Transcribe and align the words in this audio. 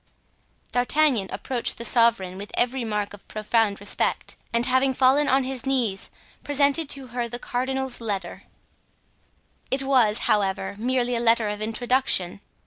D'Artagnan 0.71 1.27
approached 1.31 1.77
the 1.77 1.85
sovereign 1.85 2.35
with 2.35 2.49
every 2.55 2.83
mark 2.83 3.13
of 3.13 3.27
profound 3.27 3.79
respect, 3.79 4.35
and 4.51 4.65
having 4.65 4.95
fallen 4.95 5.27
on 5.27 5.43
his 5.43 5.63
knees 5.63 6.09
presented 6.43 6.89
to 6.89 7.09
her 7.09 7.27
the 7.27 7.37
cardinal's 7.37 8.01
letter 8.01 8.45
It 9.69 9.83
was, 9.83 10.17
however, 10.25 10.75
merely 10.79 11.15
a 11.15 11.19
letter 11.19 11.49
of 11.49 11.61
introduction. 11.61 12.41